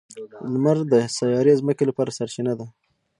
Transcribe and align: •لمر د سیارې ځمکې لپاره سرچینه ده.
•لمر 0.51 0.77
د 0.91 0.93
سیارې 1.17 1.53
ځمکې 1.61 1.83
لپاره 1.89 2.15
سرچینه 2.17 2.53
ده. 2.59 2.65